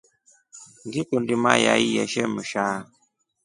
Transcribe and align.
Ngikundi 0.85 1.33
mayai 1.43 1.87
yeshemsha. 1.95 2.65